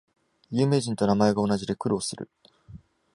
[0.49, 2.27] 有名人と名前が同じで苦労する